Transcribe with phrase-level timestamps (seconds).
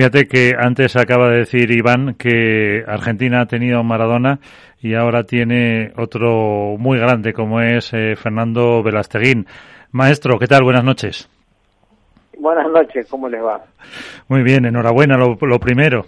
[0.00, 4.38] Fíjate que antes acaba de decir Iván que Argentina ha tenido Maradona
[4.80, 9.48] y ahora tiene otro muy grande como es eh, Fernando Velasteguín.
[9.90, 10.62] Maestro, ¿qué tal?
[10.62, 11.28] Buenas noches.
[12.38, 13.64] Buenas noches, ¿cómo les va?
[14.28, 16.06] Muy bien, enhorabuena, lo, lo primero.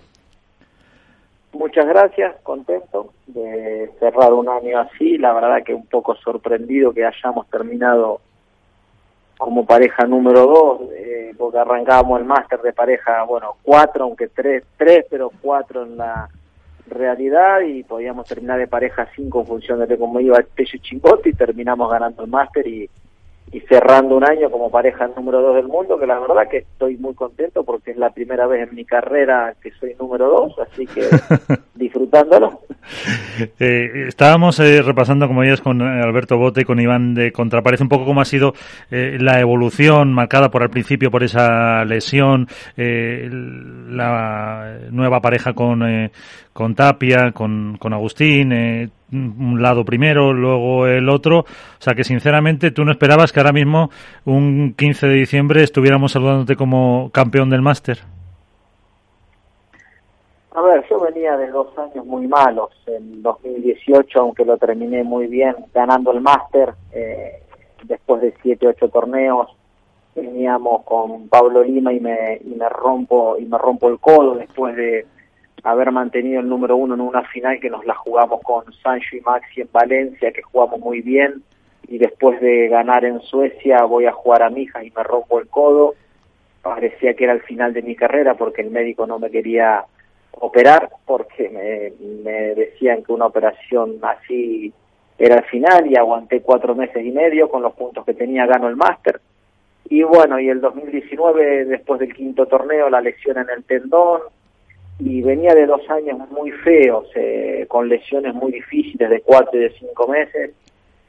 [1.52, 7.04] Muchas gracias, contento de cerrar un año así, la verdad que un poco sorprendido que
[7.04, 8.20] hayamos terminado
[9.40, 14.62] como pareja número dos, eh, porque arrancábamos el máster de pareja, bueno, cuatro, aunque tres,
[14.76, 16.28] tres, pero cuatro en la
[16.86, 21.30] realidad y podíamos terminar de pareja cinco en función de cómo iba el Pecho Chimbote
[21.30, 22.90] y terminamos ganando el máster y,
[23.52, 26.96] y cerrando un año como pareja número dos del mundo, que la verdad que estoy
[26.98, 30.86] muy contento porque es la primera vez en mi carrera que soy número dos, así
[30.86, 31.02] que
[31.74, 32.60] disfrutándolo.
[33.58, 37.88] Eh, estábamos eh, repasando, como ya es con Alberto Bote, con Iván de Contraparece, un
[37.88, 38.52] poco cómo ha sido
[38.90, 45.82] eh, la evolución marcada por al principio por esa lesión, eh, la nueva pareja con,
[45.82, 46.10] eh,
[46.60, 51.38] con Tapia, con, con Agustín, eh, un lado primero, luego el otro.
[51.38, 51.46] O
[51.78, 53.88] sea que sinceramente tú no esperabas que ahora mismo,
[54.26, 58.00] un 15 de diciembre, estuviéramos saludándote como campeón del máster.
[60.54, 62.72] A ver, yo venía de dos años muy malos.
[62.86, 67.42] En 2018, aunque lo terminé muy bien, ganando el máster, eh,
[67.84, 69.48] después de siete, ocho torneos,
[70.14, 74.76] veníamos con Pablo Lima y me, y me rompo y me rompo el codo después
[74.76, 75.06] de
[75.62, 79.20] haber mantenido el número uno en una final que nos la jugamos con Sancho y
[79.20, 81.42] Maxi en Valencia, que jugamos muy bien,
[81.88, 85.48] y después de ganar en Suecia voy a jugar a Mijas y me rompo el
[85.48, 85.94] codo.
[86.62, 89.84] Parecía que era el final de mi carrera porque el médico no me quería
[90.32, 94.72] operar porque me, me decían que una operación así
[95.18, 98.68] era el final y aguanté cuatro meses y medio con los puntos que tenía gano
[98.68, 99.20] el máster
[99.88, 104.20] y bueno y el 2019 después del quinto torneo la lesión en el tendón
[105.00, 109.62] y venía de dos años muy feos eh, con lesiones muy difíciles de cuatro y
[109.62, 110.52] de cinco meses.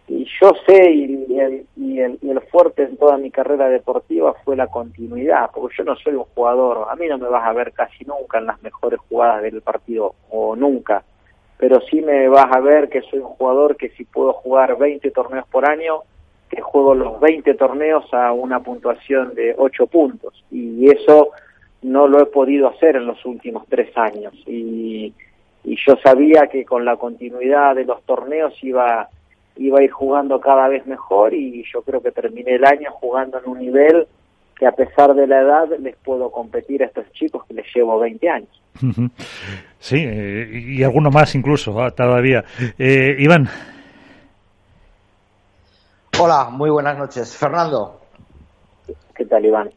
[0.08, 4.34] Y yo sé y, el, y, el, y el fuerte en toda mi carrera deportiva
[4.44, 7.54] fue la continuidad, porque yo no soy un jugador, a mí no me vas a
[7.54, 11.04] ver casi nunca en las mejores jugadas del partido, o nunca,
[11.58, 15.12] pero sí me vas a ver que soy un jugador que si puedo jugar 20
[15.12, 16.02] torneos por año,
[16.50, 21.30] que juego los 20 torneos a una puntuación de 8 puntos, y eso
[21.82, 25.14] no lo he podido hacer en los últimos tres años, y,
[25.64, 29.10] y yo sabía que con la continuidad de los torneos iba
[29.58, 33.40] iba a ir jugando cada vez mejor y yo creo que terminé el año jugando
[33.40, 34.08] en un nivel
[34.58, 38.00] que a pesar de la edad les puedo competir a estos chicos que les llevo
[38.00, 38.62] 20 años.
[39.80, 42.44] Sí, eh, y alguno más incluso ah, todavía.
[42.78, 43.50] Eh, Iván.
[46.20, 47.36] Hola, muy buenas noches.
[47.36, 48.00] Fernando.
[49.16, 49.72] ¿Qué tal, Iván?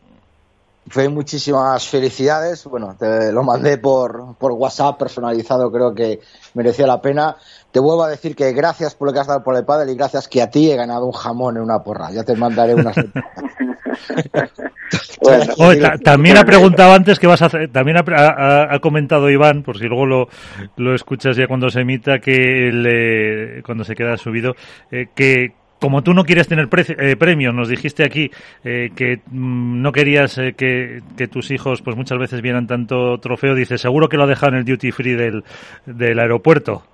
[0.88, 2.64] Fue muchísimas felicidades.
[2.64, 6.20] Bueno, te lo mandé por, por WhatsApp personalizado, creo que
[6.54, 7.36] mereció la pena.
[7.72, 9.96] Te vuelvo a decir que gracias por lo que has dado por el padre y
[9.96, 12.10] gracias que a ti he ganado un jamón en una porra.
[12.10, 12.94] Ya te mandaré unas.
[15.22, 18.78] bueno, Oye, ta también ha preguntado antes que vas a hacer, también ha, ha, ha,
[18.80, 20.28] comentado Iván, por si luego lo,
[20.76, 24.54] lo escuchas ya cuando se emita, que le, cuando se queda subido,
[24.90, 28.30] eh, que como tú no quieres tener pre eh, premios, nos dijiste aquí
[28.64, 33.54] eh, que mm, no querías eh, que, tus hijos pues muchas veces vieran tanto trofeo,
[33.54, 35.44] dice, seguro que lo ha dejado en el duty free del,
[35.84, 36.84] del aeropuerto.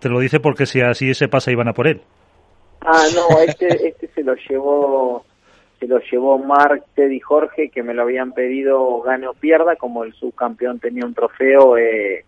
[0.00, 2.00] Te lo dice porque si así se pasa iban a por él.
[2.80, 5.22] Ah, no, este, este se lo llevó
[5.78, 9.76] se lo llevó Mark, Ted y Jorge, que me lo habían pedido gane o pierda,
[9.76, 12.24] como el subcampeón tenía un trofeo, eh,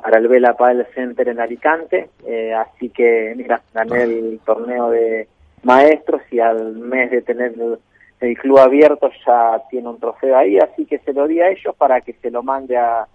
[0.00, 5.28] para el Vela Padel Center en Alicante, eh, así que mira, gané el torneo de
[5.62, 7.78] maestros y al mes de tener el,
[8.20, 11.74] el, club abierto ya tiene un trofeo ahí, así que se lo di a ellos
[11.76, 13.06] para que se lo mande a,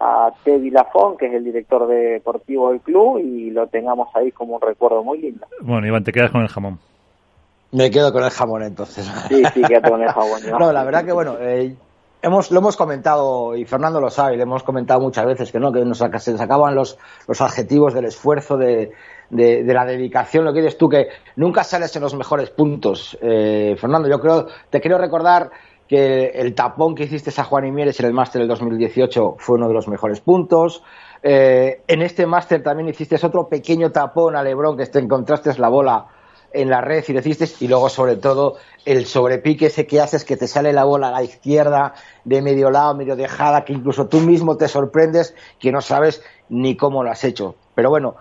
[0.00, 4.56] a Teddy Lafón, que es el director deportivo del club, y lo tengamos ahí como
[4.56, 5.46] un recuerdo muy lindo.
[5.60, 6.78] Bueno, Iván, te quedas con el jamón.
[7.72, 9.04] Me quedo con el jamón entonces.
[9.28, 10.40] Sí, sí, quédate con el jamón.
[10.58, 11.74] no, la verdad que bueno, eh,
[12.24, 15.72] hemos, lo hemos comentado, y Fernando lo sabe, le hemos comentado muchas veces que no,
[15.72, 16.98] que nos, se nos acaban los,
[17.28, 18.92] los adjetivos del esfuerzo, de,
[19.30, 23.18] de, la dedicación, lo que dices tú, que nunca sales en los mejores puntos.
[23.20, 25.50] Eh, Fernando, yo creo, te quiero recordar
[25.86, 29.56] que el tapón que hiciste a Juan y Mieres en el máster del 2018 fue
[29.56, 30.82] uno de los mejores puntos.
[31.22, 35.68] Eh, en este máster también hiciste otro pequeño tapón a Lebron, que te encontraste la
[35.68, 36.06] bola
[36.54, 40.24] en la red y lo hiciste, y luego sobre todo el sobrepique ese que haces
[40.24, 44.06] que te sale la bola a la izquierda de medio lado, medio dejada, que incluso
[44.06, 47.56] tú mismo te sorprendes que no sabes ni cómo lo has hecho.
[47.74, 48.16] Pero bueno,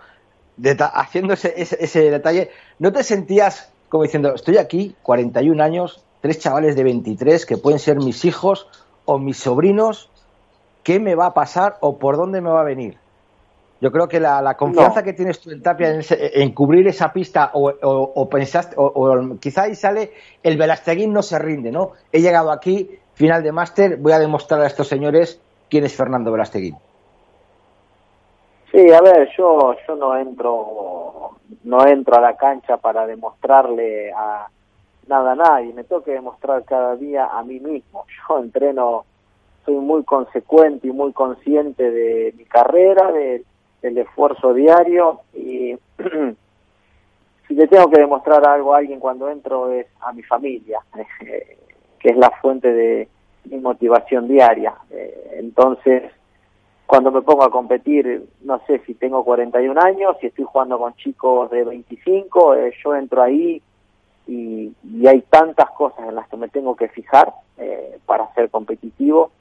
[0.94, 6.40] haciendo ese, ese, ese, detalle, ¿no te sentías como diciendo, estoy aquí, 41 años, tres
[6.40, 8.68] chavales de 23 que pueden ser mis hijos
[9.06, 10.10] o mis sobrinos,
[10.82, 12.98] qué me va a pasar o por dónde me va a venir.
[13.84, 17.70] Yo creo que la, confianza que tienes tú en Tapia en, cubrir esa pista o,
[17.70, 21.92] o, pensaste, o, quizá ahí sale el Velasteguín no se rinde, ¿no?
[22.10, 26.32] He llegado aquí, final de máster, voy a demostrar a estos señores quién es Fernando
[26.32, 26.78] Velasteguín.
[28.72, 31.32] Sí, a ver, yo yo no entro
[31.66, 34.48] no entro a la cancha para demostrarle a
[35.08, 38.06] nada a nadie, me tengo que demostrar cada día a mí mismo.
[38.30, 39.04] Yo entreno,
[39.66, 43.44] soy muy consecuente y muy consciente de mi carrera, de
[43.84, 45.76] el esfuerzo diario y
[47.48, 50.80] si le tengo que demostrar algo a alguien cuando entro es a mi familia,
[52.00, 53.08] que es la fuente de
[53.46, 54.74] mi motivación diaria.
[54.90, 56.04] Eh, entonces,
[56.86, 60.96] cuando me pongo a competir, no sé si tengo 41 años, si estoy jugando con
[60.96, 63.62] chicos de 25, eh, yo entro ahí
[64.28, 64.74] y,
[65.06, 69.32] hay tantas cosas en las que me tengo que fijar eh, para ser competitivo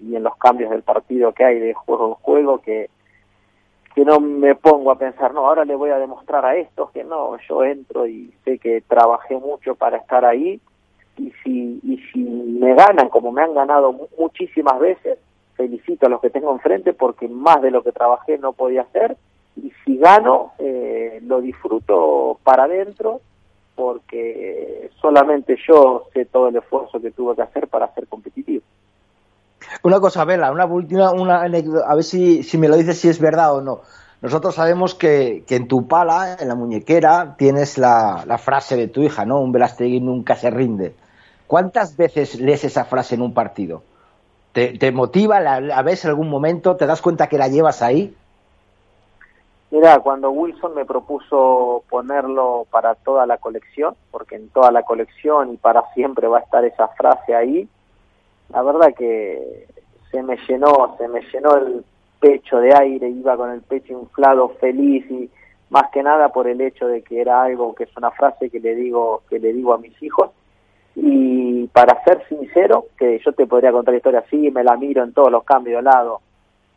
[0.00, 2.88] y en los cambios del partido que hay de juego en juego que
[3.98, 7.02] que no me pongo a pensar, no, ahora le voy a demostrar a estos que
[7.02, 10.60] no, yo entro y sé que trabajé mucho para estar ahí
[11.16, 15.18] y si, y si me ganan como me han ganado muchísimas veces,
[15.56, 19.16] felicito a los que tengo enfrente porque más de lo que trabajé no podía hacer
[19.56, 23.20] y si gano eh, lo disfruto para adentro
[23.74, 28.62] porque solamente yo sé todo el esfuerzo que tuve que hacer para ser competitivo.
[29.82, 33.08] Una cosa, Vela, una última, una anécdota, a ver si, si me lo dices si
[33.08, 33.80] es verdad o no.
[34.20, 38.88] Nosotros sabemos que, que en tu pala, en la muñequera, tienes la, la, frase de
[38.88, 39.40] tu hija, ¿no?
[39.40, 40.94] Un Velastegui nunca se rinde.
[41.46, 43.82] ¿Cuántas veces lees esa frase en un partido?
[44.52, 45.38] ¿Te, motiva?
[45.38, 46.74] ¿La, ¿La, ves en algún momento?
[46.74, 48.12] ¿Te das cuenta que la llevas ahí?
[49.70, 55.52] Mira, cuando Wilson me propuso ponerlo para toda la colección, porque en toda la colección
[55.52, 57.68] y para siempre va a estar esa frase ahí,
[58.50, 59.66] la verdad que
[60.10, 61.84] se me llenó, se me llenó el
[62.20, 65.30] pecho de aire, iba con el pecho inflado, feliz y
[65.70, 68.60] más que nada por el hecho de que era algo que es una frase que
[68.60, 70.30] le digo que le digo a mis hijos.
[70.96, 75.04] Y para ser sincero que yo te podría contar la historia así me la miro
[75.04, 75.90] en todos los cambios de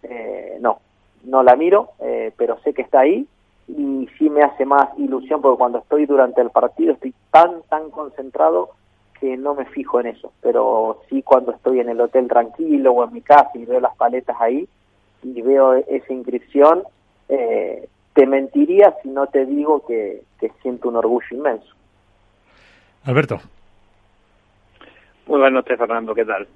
[0.04, 0.80] eh, no
[1.24, 3.26] no la miro eh, pero sé que está ahí
[3.68, 7.90] y sí me hace más ilusión porque cuando estoy durante el partido estoy tan tan
[7.90, 8.72] concentrado
[9.22, 13.04] que no me fijo en eso, pero sí cuando estoy en el hotel tranquilo o
[13.06, 14.68] en mi casa y veo las paletas ahí
[15.22, 16.82] y veo esa inscripción,
[17.30, 20.24] eh, te mentiría si no te digo que,
[20.64, 21.72] siento un orgullo inmenso.
[23.04, 23.40] Alberto.
[25.28, 26.48] Muy buenas noches, Fernando, ¿qué tal?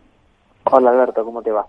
[0.64, 1.68] Hola, Alberto, ¿cómo te va?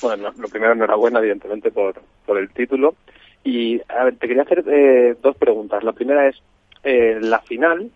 [0.00, 2.94] Bueno, lo primero, enhorabuena, evidentemente, por, por el título.
[3.42, 5.82] Y, a ver, te quería hacer eh, dos preguntas.
[5.82, 6.40] La primera es,
[6.84, 7.90] eh, la final,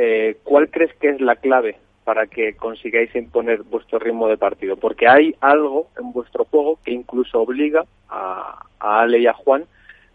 [0.00, 4.76] eh, ¿cuál crees que es la clave para que consigáis imponer vuestro ritmo de partido?
[4.76, 9.64] Porque hay algo en vuestro juego que incluso obliga a, Ale y a Juan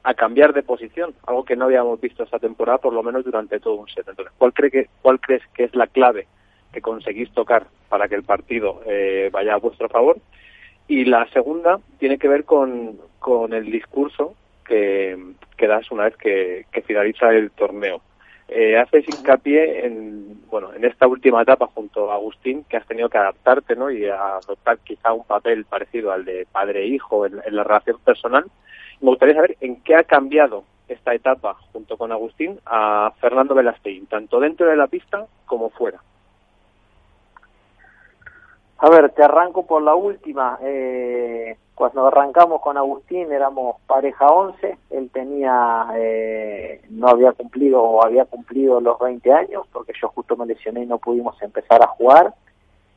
[0.03, 3.59] a cambiar de posición, algo que no habíamos visto esta temporada, por lo menos durante
[3.59, 4.07] todo un set.
[4.07, 6.27] Entonces, ¿cuál, cree que, cuál crees que es la clave
[6.71, 10.17] que conseguís tocar para que el partido eh, vaya a vuestro favor?
[10.87, 14.33] Y la segunda tiene que ver con, con el discurso
[14.63, 15.17] que
[15.59, 18.01] das una vez que finaliza el torneo
[18.53, 23.09] eh, haces hincapié en bueno en esta última etapa junto a Agustín que has tenido
[23.09, 23.89] que adaptarte ¿no?
[23.89, 28.45] y adoptar quizá un papel parecido al de padre e en, la relación personal
[29.01, 34.05] me gustaría saber en qué ha cambiado esta etapa junto con Agustín a Fernando Velastein
[34.05, 35.99] tanto dentro de la pista como fuera
[38.77, 40.59] a ver, te arranco por la última.
[40.61, 48.05] Eh, cuando arrancamos con Agustín éramos pareja 11, él tenía, eh, no había cumplido o
[48.05, 51.87] había cumplido los 20 años, porque yo justo me lesioné y no pudimos empezar a
[51.87, 52.33] jugar.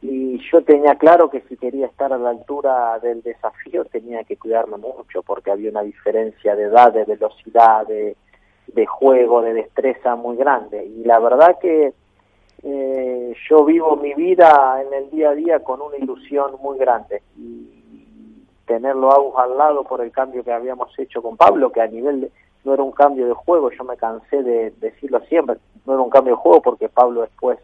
[0.03, 4.37] Y yo tenía claro que si quería estar a la altura del desafío tenía que
[4.37, 8.15] cuidarme mucho, porque había una diferencia de edad, de velocidad, de,
[8.67, 10.85] de juego, de destreza muy grande.
[10.85, 11.95] Y la verdad que
[12.63, 17.23] eh, yo vivo mi vida en el día a día con una ilusión muy grande
[17.37, 17.77] y
[18.67, 22.31] tenerlo a al lado por el cambio que habíamos hecho con Pablo, que a nivel
[22.65, 26.11] no era un cambio de juego, yo me cansé de decirlo siempre, no era un
[26.11, 27.59] cambio de juego porque Pablo después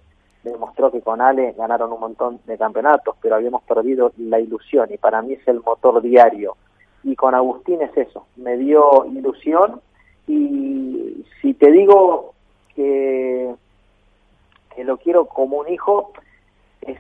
[0.45, 4.99] demostró que con Ale ganaron un montón de campeonatos, pero habíamos perdido la ilusión y
[4.99, 6.57] para mí es el motor diario.
[7.05, 9.81] Y con Agustín es eso, me dio ilusión
[10.29, 12.35] y si te digo
[12.77, 13.55] que
[14.75, 16.13] que lo quiero como un hijo
[16.81, 16.99] es,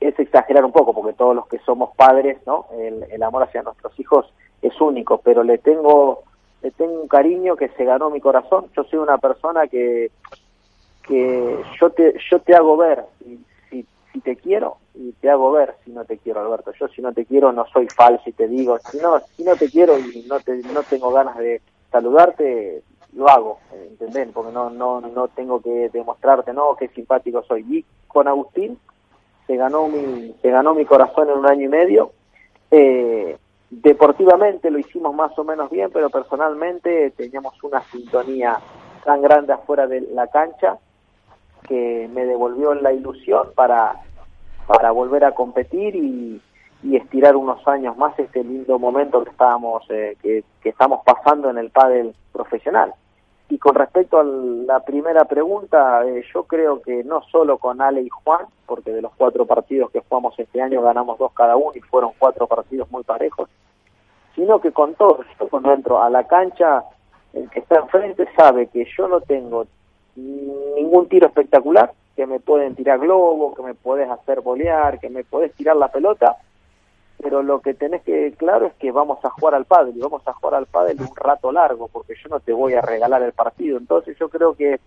[0.00, 2.66] exagerar un poco, porque todos los que somos padres, ¿no?
[2.78, 6.22] El, amor hacia nuestros hijos es único, pero le tengo,
[6.62, 8.66] le tengo un cariño que se ganó mi corazón.
[8.76, 10.10] Yo soy una persona que,
[11.06, 13.04] que yo te, yo te hago ver,
[13.70, 16.72] si, si te quiero y te hago ver si no te quiero, Alberto.
[16.78, 19.56] Yo si no te quiero no soy falso y te digo, si no, si no
[19.56, 21.60] te quiero y no, te, no tengo ganas de
[21.90, 22.82] saludarte,
[23.14, 24.28] lo hago, ¿entendés?
[24.32, 27.64] Porque no, no, no tengo que demostrarte, no, qué simpático soy.
[27.68, 28.78] Y con Agustín
[29.46, 32.12] se ganó mi, se ganó mi corazón en un año y medio.
[32.70, 33.36] Eh,
[33.70, 38.58] deportivamente lo hicimos más o menos bien, pero personalmente teníamos una sintonía
[39.04, 40.78] tan grande afuera de la cancha
[41.68, 44.00] que me devolvió la ilusión para,
[44.66, 46.40] para volver a competir y,
[46.82, 51.50] y estirar unos años más este lindo momento que estábamos eh, que, que, estamos pasando
[51.50, 52.94] en el pádel profesional.
[53.48, 58.02] Y con respecto a la primera pregunta, eh, yo creo que no solo con Ale
[58.02, 61.72] y Juan, porque de los cuatro partidos que jugamos este año ganamos dos cada uno
[61.74, 63.48] y fueron cuatro partidos muy parejos,
[64.34, 66.84] sino que con todos, yo cuando entro a la cancha,
[67.34, 69.66] el que está enfrente sabe que yo no tengo
[70.16, 75.24] ningún tiro espectacular, que me pueden tirar globo, que me puedes hacer bolear, que me
[75.24, 76.36] puedes tirar la pelota,
[77.22, 80.26] pero lo que tenés que claro es que vamos a jugar al pádel y vamos
[80.26, 83.32] a jugar al pádel un rato largo porque yo no te voy a regalar el
[83.32, 83.78] partido.
[83.78, 84.80] Entonces yo creo que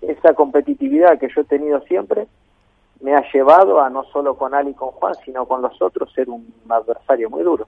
[0.00, 2.26] esa competitividad que yo he tenido siempre
[3.00, 6.12] me ha llevado a no solo con Ali y con Juan sino con los otros
[6.12, 7.66] ser un adversario muy duro.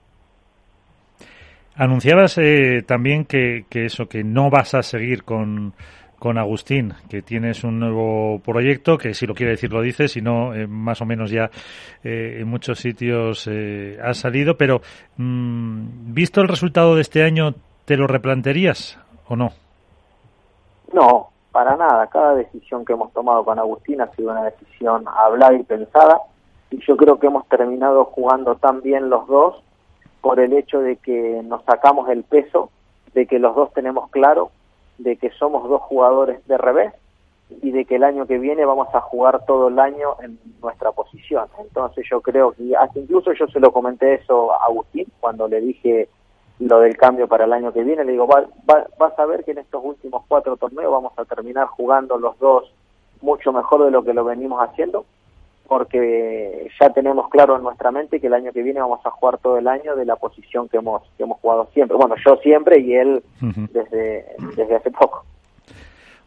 [1.75, 5.75] Anunciabas eh, también que, que eso que no vas a seguir con
[6.27, 10.21] con Agustín, que tienes un nuevo proyecto, que si lo quiere decir lo dice, si
[10.21, 11.51] no, eh, más o menos ya
[12.03, 14.81] eh, en muchos sitios eh, ha salido, pero
[15.19, 17.55] mm, visto el resultado de este año,
[17.85, 19.51] ¿te lo replantearías o no?
[20.93, 22.09] No, para nada.
[22.09, 26.19] Cada decisión que hemos tomado con Agustín ha sido una decisión hablada y pensada,
[26.73, 29.63] y yo creo que hemos terminado jugando tan bien los dos
[30.21, 32.71] por el hecho de que nos sacamos el peso,
[33.15, 34.51] de que los dos tenemos claro
[34.99, 36.93] de que somos dos jugadores de revés
[37.63, 40.93] y de que el año que viene vamos a jugar todo el año en nuestra
[40.93, 41.47] posición.
[41.59, 45.61] Entonces yo creo que, hasta incluso yo se lo comenté eso a Agustín cuando le
[45.61, 46.09] dije
[46.59, 48.47] lo del cambio para el año que viene, le digo, va,
[48.99, 52.73] vas a ver que en estos últimos cuatro torneos vamos a terminar jugando los dos
[53.21, 55.05] mucho mejor de lo que lo venimos haciendo
[55.67, 59.39] porque ya tenemos claro en nuestra mente que el año que viene vamos a jugar
[59.39, 61.97] todo el año de la posición que hemos que hemos jugado siempre.
[61.97, 65.25] Bueno, yo siempre y él desde, desde hace poco.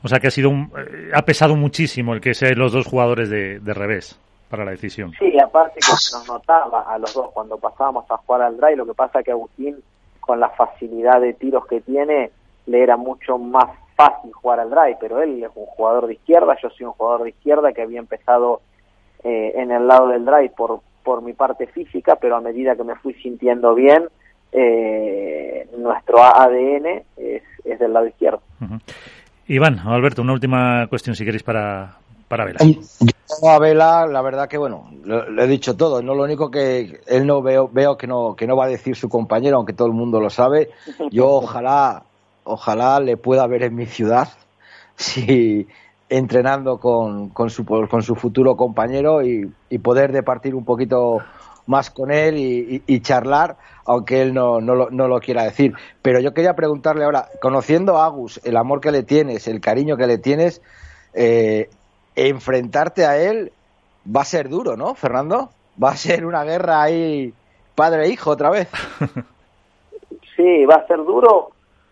[0.03, 2.87] O sea que ha sido un, eh, ha pesado muchísimo el que sean los dos
[2.87, 4.19] jugadores de, de, revés
[4.49, 5.11] para la decisión.
[5.19, 8.85] Sí, aparte que nos notaba a los dos cuando pasábamos a jugar al drive, lo
[8.85, 9.75] que pasa que Agustín
[10.19, 12.31] con la facilidad de tiros que tiene
[12.65, 16.55] le era mucho más fácil jugar al drive, pero él es un jugador de izquierda,
[16.63, 18.61] yo soy un jugador de izquierda que había empezado
[19.23, 22.83] eh, en el lado del drive por, por mi parte física, pero a medida que
[22.83, 24.07] me fui sintiendo bien,
[24.51, 28.41] eh, nuestro ADN es, es, del lado izquierdo.
[29.47, 31.97] Iván, Alberto, una última cuestión si queréis para,
[32.27, 32.59] para Vela.
[32.61, 37.01] Yo a Vela, la verdad que bueno, le he dicho todo, no lo único que
[37.07, 39.87] él no veo, veo que no, que no va a decir su compañero, aunque todo
[39.87, 40.69] el mundo lo sabe.
[41.11, 42.03] Yo ojalá,
[42.43, 44.29] ojalá le pueda ver en mi ciudad.
[44.99, 45.65] Si,
[46.09, 51.19] entrenando con, con, su, con su futuro compañero y, y, poder departir un poquito
[51.67, 55.73] más con él y, charlar, aunque él no, no, lo, no, lo, quiera decir.
[56.01, 59.95] Pero yo quería preguntarle ahora, conociendo a Agus, el amor que le tienes, el cariño
[59.95, 60.63] que le tienes,
[61.13, 61.69] eh,
[62.15, 63.51] enfrentarte a él
[64.03, 65.49] va a ser duro, ¿no, Fernando?
[65.81, 67.33] Va a ser una guerra ahí
[67.75, 68.67] padre-hijo otra vez.
[70.35, 71.49] Sí, va a ser duro.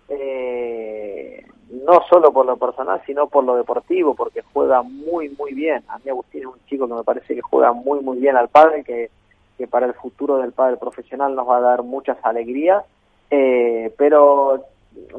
[0.08, 5.84] Eh no solo por lo personal, sino por lo deportivo, porque juega muy, muy bien.
[5.88, 8.48] A mí Agustín es un chico que me parece que juega muy, muy bien al
[8.48, 9.10] padre, que,
[9.58, 12.84] que para el futuro del padre profesional nos va a dar muchas alegrías.
[13.30, 14.64] Eh, pero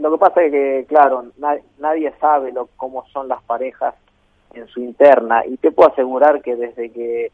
[0.01, 3.95] lo que pasa es que, claro, na nadie sabe lo, cómo son las parejas
[4.55, 7.31] en su interna, y te puedo asegurar que desde que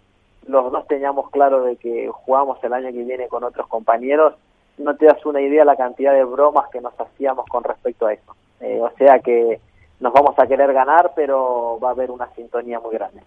[0.49, 4.35] los dos teníamos claro de que jugamos el año que viene con otros compañeros,
[4.79, 8.13] no te das una idea la cantidad de bromas que nos hacíamos con respecto a
[8.13, 8.35] eso.
[8.65, 9.61] Eh, o sea que
[10.01, 13.21] nos vamos a querer ganar, pero va a haber una sintonía muy grande.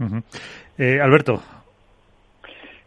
[0.00, 0.22] Uh -huh.
[0.78, 1.40] eh, Alberto.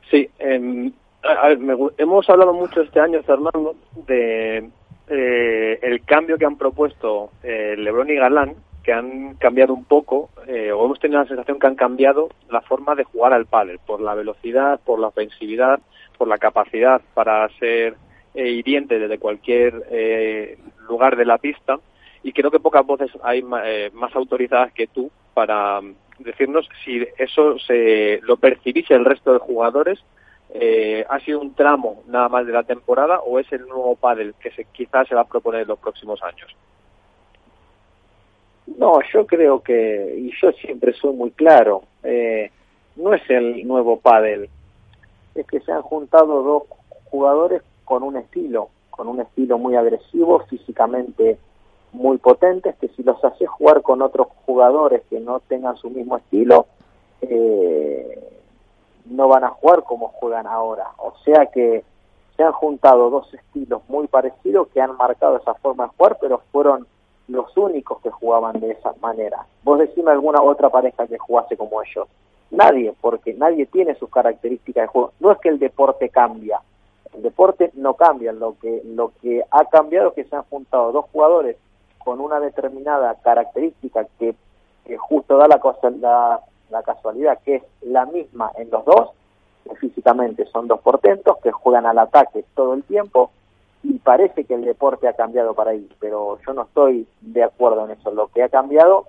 [0.09, 0.91] Sí, eh,
[1.23, 3.75] a ver, me, hemos hablado mucho este año, Fernando,
[4.07, 4.69] de
[5.07, 10.29] eh, el cambio que han propuesto eh, Lebron y Galán, que han cambiado un poco,
[10.47, 13.79] eh, o hemos tenido la sensación que han cambiado la forma de jugar al pádel,
[13.85, 15.79] por la velocidad, por la ofensividad,
[16.17, 17.95] por la capacidad para ser
[18.33, 20.57] eh, hiriente desde cualquier eh,
[20.87, 21.79] lugar de la pista.
[22.23, 25.81] Y creo que pocas voces hay eh, más autorizadas que tú para
[26.19, 29.99] decirnos si eso se lo percibís el resto de jugadores.
[30.53, 34.35] Eh, ha sido un tramo nada más de la temporada o es el nuevo pádel
[34.39, 36.53] que se, quizás se va a proponer en los próximos años
[38.77, 42.51] no yo creo que y yo siempre soy muy claro eh,
[42.95, 44.49] no es el nuevo pádel,
[45.35, 46.63] es que se han juntado dos
[47.05, 51.37] jugadores con un estilo, con un estilo muy agresivo, físicamente
[51.91, 56.15] muy potentes, que si los haces jugar con otros jugadores que no tengan su mismo
[56.15, 56.67] estilo,
[57.19, 58.39] eh,
[59.07, 60.87] no van a jugar como juegan ahora.
[60.99, 61.83] O sea que
[62.37, 66.41] se han juntado dos estilos muy parecidos que han marcado esa forma de jugar, pero
[66.53, 66.87] fueron
[67.27, 69.45] los únicos que jugaban de esa manera.
[69.63, 72.07] Vos decime alguna otra pareja que jugase como ellos.
[72.51, 75.11] Nadie, porque nadie tiene sus características de juego.
[75.19, 76.61] No es que el deporte cambia,
[77.13, 80.91] el deporte no cambia, lo que, lo que ha cambiado es que se han juntado
[80.91, 81.57] dos jugadores
[82.03, 84.35] con una determinada característica que,
[84.97, 85.61] justo da la,
[85.99, 89.11] la, la casualidad que es la misma en los dos,
[89.63, 93.31] que físicamente son dos portentos, que juegan al ataque todo el tiempo,
[93.83, 97.85] y parece que el deporte ha cambiado para ahí, pero yo no estoy de acuerdo
[97.85, 98.11] en eso.
[98.11, 99.07] Lo que ha cambiado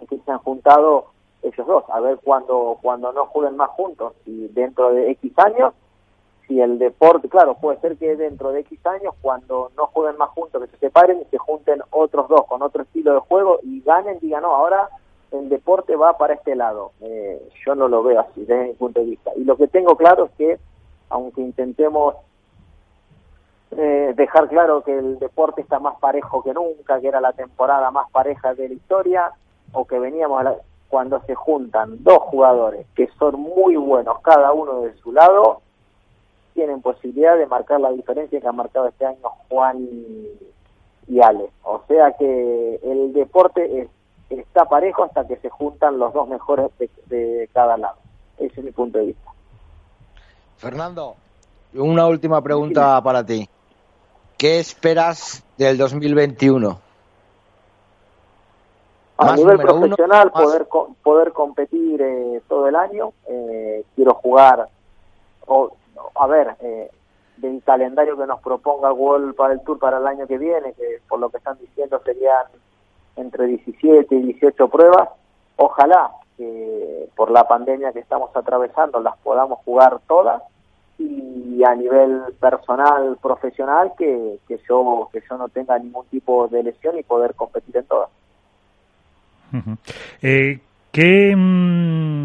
[0.00, 1.06] es que se han juntado
[1.42, 5.74] ellos dos, a ver cuando, cuando no jueguen más juntos y dentro de X años,
[6.52, 10.28] si el deporte, claro, puede ser que dentro de X años, cuando no jueguen más
[10.30, 13.80] juntos, que se separen y se junten otros dos con otro estilo de juego y
[13.80, 14.88] ganen, digan, no, ahora
[15.30, 16.92] el deporte va para este lado.
[17.00, 19.30] Eh, yo no lo veo así desde mi punto de vista.
[19.36, 20.58] Y lo que tengo claro es que,
[21.08, 22.16] aunque intentemos
[23.70, 27.90] eh, dejar claro que el deporte está más parejo que nunca, que era la temporada
[27.90, 29.32] más pareja de la historia,
[29.72, 30.56] o que veníamos a la,
[30.88, 35.62] cuando se juntan dos jugadores que son muy buenos cada uno de su lado,
[36.54, 39.78] tienen posibilidad de marcar la diferencia que ha marcado este año Juan
[41.08, 41.50] y, Ale.
[41.62, 43.88] O sea que el deporte
[44.30, 46.70] está parejo hasta que se juntan los dos mejores
[47.06, 47.96] de, cada lado.
[48.38, 49.30] Ese es mi punto de vista.
[50.56, 51.16] Fernando,
[51.74, 53.48] una última pregunta para ti.
[54.38, 56.78] ¿Qué esperas del 2021?
[59.18, 60.66] a nivel profesional poder
[61.02, 64.68] poder competir eh, todo el año eh, quiero jugar
[65.46, 65.72] o
[66.14, 66.90] a ver eh,
[67.36, 71.00] del calendario que nos proponga World para el Tour para el año que viene que
[71.08, 72.44] por lo que están diciendo serían
[73.16, 75.08] entre 17 y 18 pruebas
[75.56, 80.42] ojalá que por la pandemia que estamos atravesando las podamos jugar todas
[80.98, 86.62] y a nivel personal profesional que, que yo que yo no tenga ningún tipo de
[86.62, 88.08] lesión y poder competir en todas.
[90.22, 92.21] Eh, ¿Qué mm,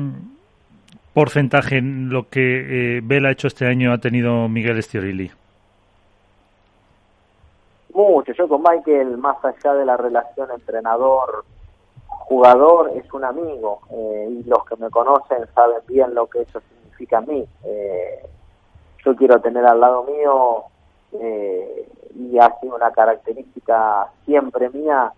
[1.17, 5.31] porcentaje en lo que eh, Bell ha hecho este año ha tenido Miguel Estiorilli?
[7.91, 8.33] Mucho.
[8.33, 13.79] Yo con Michael, más allá de la relación entrenador-jugador, es un amigo.
[13.89, 17.43] Eh, y los que me conocen saben bien lo que eso significa a mí.
[17.63, 18.23] Eh,
[19.03, 20.65] yo quiero tener al lado mío,
[21.19, 25.11] y ha sido una característica siempre mía,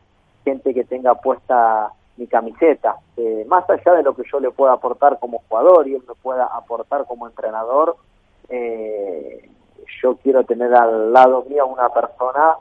[0.45, 2.97] gente que tenga puesta mi camiseta.
[3.17, 6.13] Eh, más allá de lo que yo le pueda aportar como jugador y él me
[6.15, 7.95] pueda aportar como entrenador,
[8.49, 9.49] eh,
[10.03, 12.55] yo quiero tener al lado mío una persona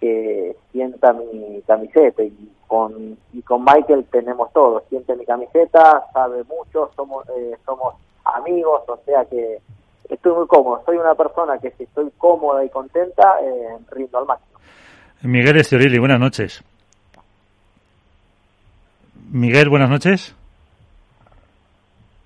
[0.00, 2.22] que sienta mi camiseta.
[2.24, 4.82] Y con y con Michael tenemos todo.
[4.88, 9.58] Siente mi camiseta sabe mucho somos eh, somos amigos o sea que
[10.08, 10.82] estoy muy cómodo.
[10.86, 14.58] Soy una persona que si estoy cómoda y contenta eh, rindo al máximo.
[15.22, 16.64] Miguel Estiorili buenas noches
[19.32, 20.34] Miguel, buenas noches.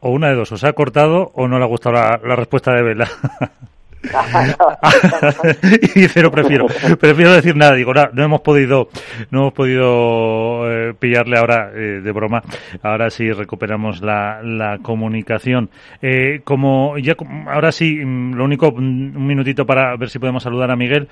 [0.00, 2.72] O una de dos, os ha cortado o no le ha gustado la, la respuesta
[2.72, 3.08] de Vela.
[5.62, 6.66] y dice no prefiero
[7.00, 8.88] prefiero decir nada digo no, no hemos podido
[9.30, 12.42] no hemos podido eh, pillarle ahora eh, de broma.
[12.82, 15.70] Ahora sí recuperamos la, la comunicación
[16.02, 17.14] eh, como ya
[17.48, 21.08] ahora sí mm, lo único mm, un minutito para ver si podemos saludar a Miguel.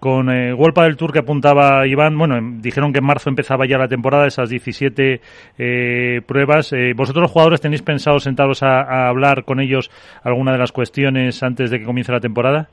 [0.00, 3.78] Con Golpa del Tour que apuntaba Iván bueno em, dijeron que en marzo empezaba ya
[3.78, 5.20] la temporada esas 17
[6.26, 6.74] pruebas.
[6.94, 9.90] Vosotros los jugadores tenéis pensado sentaros a, a hablar con ellos
[10.22, 12.68] alguna de las cuestiones antes de que comience la temporada?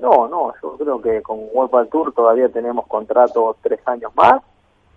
[0.00, 4.42] No, no, yo creo que con World Tour todavía tenemos contrato tres años más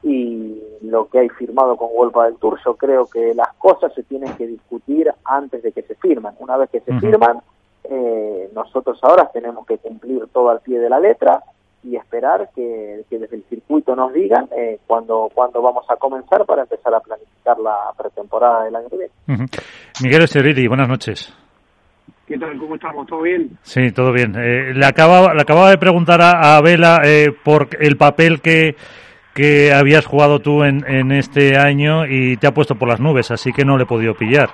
[0.04, 4.04] y lo que hay firmado con World del Tour, yo creo que las cosas se
[4.04, 6.36] tienen que discutir antes de que se firman.
[6.40, 7.42] Una vez que se firman,
[7.84, 11.44] eh, nosotros ahora tenemos que cumplir todo al pie de la letra
[11.84, 16.64] y esperar que, desde el circuito nos digan eh, cuándo, cuando vamos a comenzar para
[16.64, 19.48] empezar a planificar la pretemporada del año que viene.
[20.02, 21.34] Miguel Esterili, buenas noches.
[22.28, 22.58] ¿Qué tal?
[22.58, 23.08] ¿Cómo estamos?
[23.08, 23.58] ¿Todo bien?
[23.62, 24.36] Sí, todo bien.
[24.38, 28.76] Eh, le, acababa, le acababa de preguntar a, Vela eh, por el papel que,
[29.34, 33.32] que habías jugado tú en, en este año y te ha puesto por las nubes,
[33.32, 34.50] así que no le he podido pillar.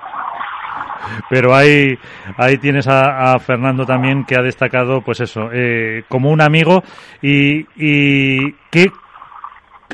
[1.31, 1.97] Pero ahí,
[2.38, 6.83] ahí tienes a, Fernando también que ha destacado, pues eso, eh, como un amigo.
[7.23, 8.91] ¿Y, y qué,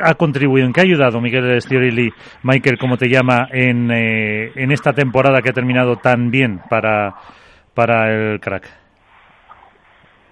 [0.04, 2.12] ha contribuido, en qué ha ayudado Miguel Stiorilli,
[2.44, 7.16] Michael, como te llama, en, eh, en esta temporada que ha terminado tan bien para,
[7.74, 8.70] para el crack?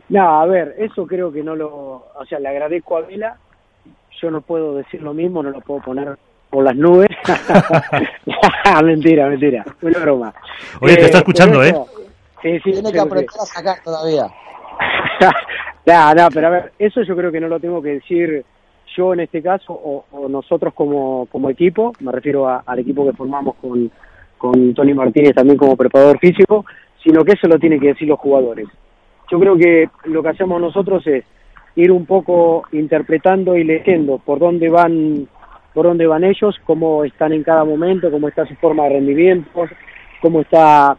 [0.10, 3.38] No, a ver, eso creo que no lo, o sea, le agradezco a Vela,
[4.22, 6.18] yo no puedo decir lo mismo, no lo puedo poner
[6.50, 7.10] por las nubes.
[8.84, 10.34] mentira, mentira, una broma.
[10.82, 11.76] Oye, te está eh, escuchando, ¿eh?
[12.42, 14.28] Sí, sí, Tiene que aprender a sacar todavía.
[15.86, 18.46] no, no, pero a ver, eso yo creo que no lo tengo que decir
[18.96, 23.56] yo en este caso o, nosotros como, como equipo, me refiero al equipo que formamos
[23.56, 23.92] con,
[24.38, 26.66] con Tony Martínez también como preparador físico,
[27.04, 28.68] sino que eso lo tienen que decir los jugadores.
[29.30, 31.26] Yo creo que lo que hacemos nosotros es
[31.76, 35.28] ir un poco interpretando y leyendo por dónde van
[35.74, 39.68] por dónde van ellos, cómo están en cada momento, cómo está su forma de rendimiento,
[40.22, 40.98] cómo está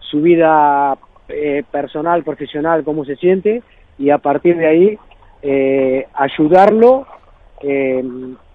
[0.00, 3.62] su vida eh, personal, profesional, cómo se siente,
[3.98, 4.98] y a partir de ahí
[5.42, 7.06] eh, ayudarlo,
[7.60, 8.04] eh,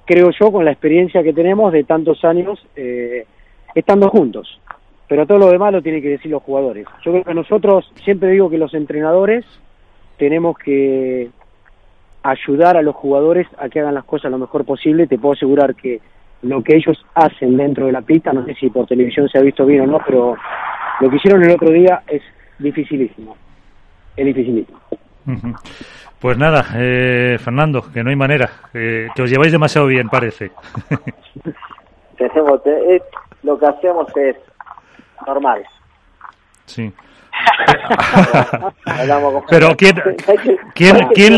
[0.06, 2.60] creo yo, con la experiencia que tenemos de tantos años
[3.74, 4.60] estando juntos.
[5.12, 6.88] Pero todo lo demás lo tienen que decir los jugadores.
[7.04, 9.44] Yo creo que nosotros, siempre digo que los entrenadores
[10.18, 11.30] tenemos que
[12.24, 15.08] ayudar a los jugadores a que hagan las cosas lo mejor posible.
[15.08, 16.00] Te puedo asegurar que
[16.44, 19.42] lo que ellos hacen dentro de la pista, no sé si por televisión se ha
[19.42, 20.38] visto bien o no, pero
[21.02, 22.22] lo que hicieron el otro día es
[22.60, 23.36] dificilísimo.
[24.16, 24.80] Es dificilísimo.
[26.22, 30.52] Pues nada, eh, Fernando, que no hay manera, que os lleváis demasiado bien, parece.
[32.24, 33.02] Eh,
[33.42, 34.36] lo que hacemos es
[35.26, 35.66] normal.
[36.66, 36.92] Sí.
[39.50, 39.96] pero quién
[40.76, 41.38] quién quién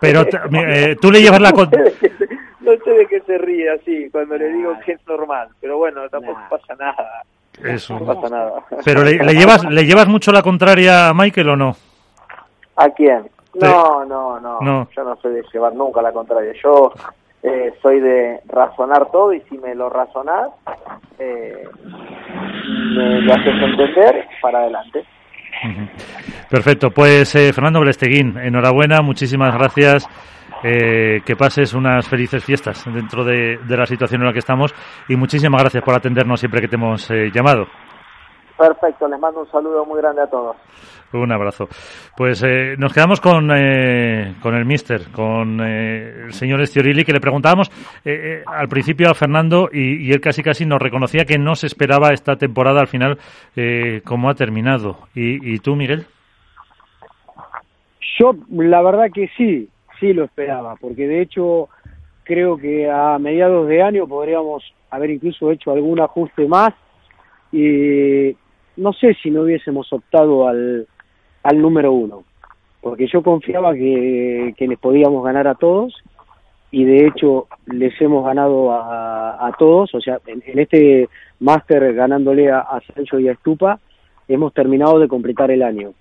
[0.00, 4.48] pero, eh, tú le llevas la no sé de qué se ríe así cuando le
[4.48, 7.22] digo que es normal pero bueno tampoco pasa nada.
[7.62, 7.98] Eso.
[7.98, 8.64] No pasa nada.
[8.84, 11.76] Pero le, llevas le llevas mucho la contraria a Michael o no
[12.76, 14.88] a quién no, no, no, no.
[14.94, 16.52] Yo no soy de llevar nunca la contraria.
[16.62, 16.92] Yo
[17.44, 20.48] eh, soy de razonar todo y si me lo razonás,
[21.18, 21.68] eh,
[22.96, 25.04] me lo haces entender para adelante.
[26.50, 30.08] Perfecto, pues eh, Fernando Blesteguín, enhorabuena, muchísimas gracias.
[30.66, 34.72] Eh, que pases unas felices fiestas dentro de, de, la situación en la que estamos
[35.10, 37.66] y muchísimas gracias por atendernos siempre que te hemos llamado.
[38.56, 40.56] Perfecto, les mando un saludo muy grande a todos.
[41.14, 41.68] Un abrazo.
[42.16, 47.12] Pues eh, nos quedamos con, eh, con el mister, con eh, el señor Estiorilli, que
[47.12, 47.70] le preguntábamos
[48.46, 52.36] al principio a Fernando y, él casi casi nos reconocía que no se esperaba esta
[52.36, 53.18] temporada al final
[54.04, 54.98] como ha terminado.
[55.14, 56.06] ¿Y, ¿Y tú, Miguel?
[58.18, 59.68] Yo, la verdad que sí,
[60.00, 61.68] sí lo esperaba, porque de hecho
[62.24, 66.74] creo que a mediados de año podríamos haber incluso hecho algún ajuste más
[67.52, 68.36] y
[68.76, 70.86] no sé si no hubiésemos optado al,
[71.44, 72.24] al número uno,
[72.80, 75.94] porque yo confiaba que, que les podíamos ganar a todos
[76.70, 82.50] y de hecho les hemos ganado a, a todos, o sea, en, este máster ganándole
[82.50, 83.78] a, a, Sancho y a Estupa,
[84.26, 85.92] hemos terminado de completar el año.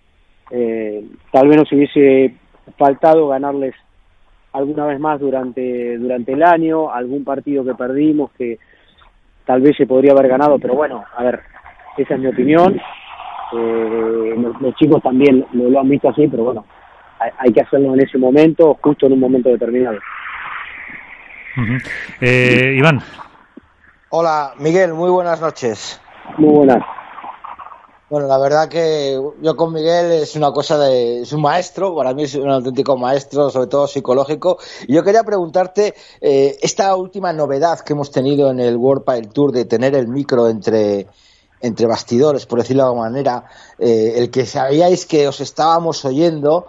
[0.50, 2.36] Eh, tal vez nos hubiese
[2.78, 3.76] faltado ganarles
[4.54, 8.60] alguna vez más durante, durante el año, algún partido que perdimos que
[9.46, 11.42] tal vez se podría haber ganado, pero bueno, a ver,
[11.98, 12.80] esa es mi opinión.
[13.54, 16.66] Eh, los, chicos también lo, han visto así, pero bueno,
[17.20, 20.00] hay, que hacerlo en ese momento, justo en un momento determinado.
[22.20, 23.00] eh, Iván.
[24.10, 26.02] Hola, Miguel, muy buenas noches.
[26.38, 26.84] Muy buenas.
[28.10, 31.22] Bueno, la verdad que yo con Miguel es una cosa de.
[31.22, 34.60] es un maestro, para mí es un auténtico maestro, sobre todo psicológico.
[34.88, 39.30] Y yo quería preguntarte, eh, esta última novedad que hemos tenido en el World Pile
[39.34, 41.08] Tour de tener el micro entre,
[41.64, 43.46] entre bastidores, por decirlo de alguna manera,
[43.80, 46.68] eh, el que sabíais que os estábamos oyendo,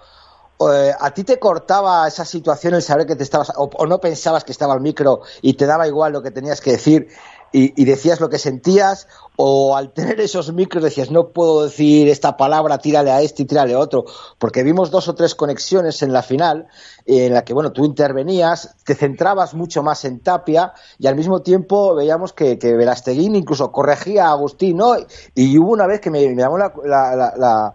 [0.60, 4.44] eh, ¿a ti te cortaba esa situación el saber que te estabas, o, no pensabas
[4.44, 7.08] que estaba el micro y te daba igual lo que tenías que decir
[7.56, 12.36] y, decías lo que sentías, o al tener esos micros decías, no puedo decir esta
[12.36, 14.06] palabra, tírale a este y tírale a otro,
[14.38, 16.66] porque vimos dos o tres conexiones en la final
[17.06, 21.42] en la que, bueno, tú intervenías, te centrabas mucho más en Tapia y al mismo
[21.42, 24.96] tiempo veíamos que, que Verasteguín incluso corregía a Agustín, ¿no?
[25.36, 27.74] Y hubo una vez que me, llamó la, la,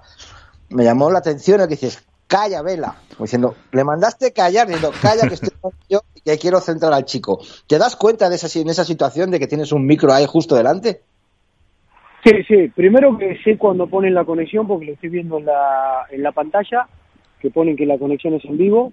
[0.68, 5.28] me llamó la atención el que dices, calla, vela, diciendo, le mandaste callar, diciendo, calla
[5.28, 5.52] que estoy
[5.89, 7.39] yo que quiero centrar al chico.
[7.67, 10.55] ¿Te das cuenta de esa, en esa situación de que tienes un micro ahí justo
[10.55, 11.01] delante?
[12.23, 16.05] Sí, sí, primero que sé cuando ponen la conexión, porque lo estoy viendo en la,
[16.10, 16.88] en la pantalla,
[17.39, 18.91] que ponen que la conexión es en vivo.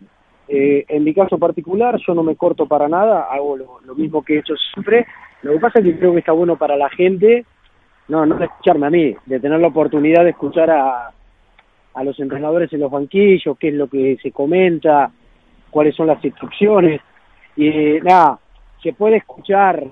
[0.49, 4.37] Eh, en mi caso particular, yo no me corto para nada, hago lo, mismo que
[4.37, 5.07] he hecho siempre.
[5.43, 7.45] Lo que pasa es que creo que está bueno para la gente,
[8.09, 11.11] no, no de escucharme a mí, de tener la oportunidad de escuchar a,
[11.95, 15.11] a los entrenadores en los banquillos, qué es lo que se comenta,
[15.71, 17.01] cuáles son las instrucciones.
[17.57, 18.39] Y nada,
[18.83, 19.85] se puede escuchar,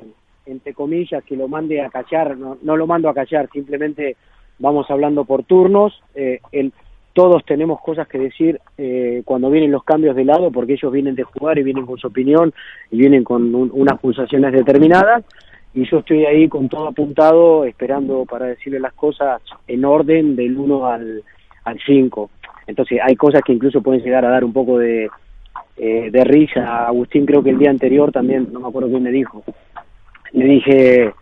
[0.47, 4.17] entre comillas, que lo mande a callar, no, no lo mando a callar, simplemente
[4.59, 6.01] vamos hablando por turnos.
[6.15, 6.73] Eh, el,
[7.15, 11.15] todos tenemos cosas que decir eh, cuando vienen los cambios de lado, porque ellos vienen
[11.15, 12.53] de jugar y vienen con su opinión
[12.91, 15.25] y vienen con unas pulsaciones determinadas.
[15.73, 20.57] Y yo estoy ahí con todo apuntado, esperando para decirle las cosas en orden del
[20.57, 21.23] 1 al,
[21.65, 22.31] al 5.
[22.67, 25.09] Entonces hay cosas que incluso pueden llegar a dar un poco de,
[25.77, 26.87] eh, de risa.
[26.87, 29.43] Agustín creo que el día anterior también, no me acuerdo quién me dijo,
[30.33, 31.15] le dije,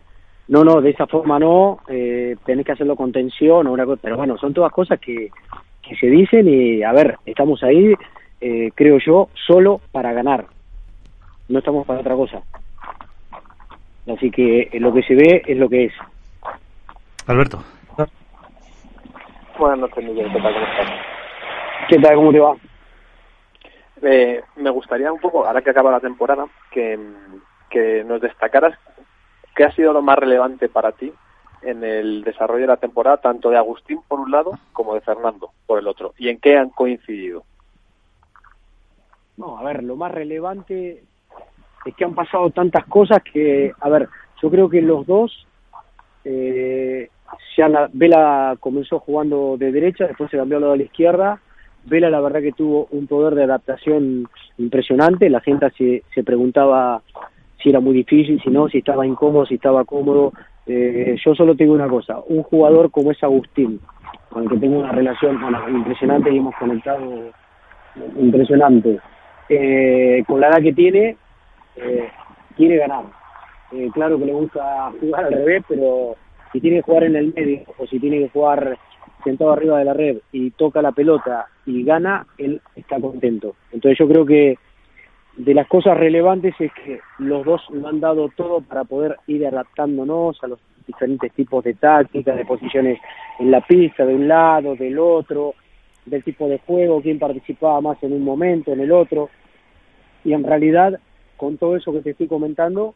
[0.47, 4.01] no, no, de esa forma no, eh, tenés que hacerlo con tensión o una cosa,
[4.01, 5.29] pero bueno, son todas cosas que,
[5.81, 7.93] que se dicen y a ver, estamos ahí,
[8.41, 10.45] eh, creo yo, solo para ganar,
[11.47, 12.41] no estamos para otra cosa.
[14.07, 15.93] Así que eh, lo que se ve es lo que es.
[17.27, 17.63] Alberto.
[19.57, 20.31] Buenas noches, Miguel.
[20.33, 20.53] ¿Qué tal?
[20.53, 20.89] ¿Cómo estás?
[21.87, 22.15] ¿Qué tal?
[22.15, 22.55] ¿Cómo te va?
[24.03, 26.99] Eh, me gustaría un poco, ahora que acaba la temporada, que,
[27.69, 28.77] que nos destacaras
[29.55, 31.13] qué ha sido lo más relevante para ti
[31.61, 35.51] en el desarrollo de la temporada, tanto de Agustín por un lado como de Fernando
[35.65, 37.43] por el otro, y en qué han coincidido.
[39.37, 41.03] No, a ver, lo más relevante
[41.85, 44.09] es que han pasado tantas cosas que, a ver,
[44.41, 45.47] yo creo que los dos,
[46.25, 47.09] eh,
[47.57, 51.41] ya Vela comenzó jugando de derecha, después se cambió al lado de la izquierda,
[51.85, 57.01] Vela la verdad que tuvo un poder de adaptación impresionante, la gente se, se preguntaba
[57.61, 60.33] si era muy difícil, si no, si estaba incómodo, si estaba cómodo,
[60.65, 63.79] eh, yo solo tengo una cosa, un jugador como es Agustín,
[64.29, 67.31] con el que tengo una relación impresionante y hemos conectado
[68.17, 68.99] impresionante,
[69.49, 71.17] eh, con la edad que tiene,
[71.75, 72.09] eh,
[72.55, 73.05] quiere ganar.
[73.71, 76.15] Eh, claro que le gusta jugar al revés, pero
[76.51, 78.77] si tiene que jugar en el medio o si tiene que jugar
[79.23, 83.55] sentado arriba de la red y toca la pelota y gana, él está contento.
[83.71, 84.57] Entonces yo creo que
[85.37, 89.45] de las cosas relevantes es que los dos lo han dado todo para poder ir
[89.47, 92.99] adaptándonos a los diferentes tipos de tácticas, de posiciones
[93.39, 95.55] en la pista, de un lado, del otro,
[96.05, 99.29] del tipo de juego, quién participaba más en un momento, en el otro.
[100.23, 100.99] Y en realidad,
[101.37, 102.93] con todo eso que te estoy comentando,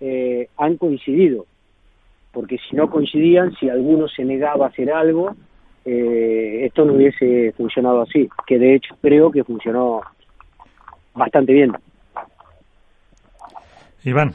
[0.00, 1.46] eh, han coincidido.
[2.32, 5.34] Porque si no coincidían, si alguno se negaba a hacer algo,
[5.90, 8.28] eh, esto no hubiese funcionado así.
[8.46, 10.02] Que de hecho creo que funcionó
[11.14, 11.72] bastante bien.
[14.04, 14.34] Iván.